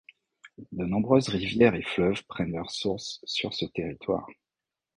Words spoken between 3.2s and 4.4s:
sur ce territoire.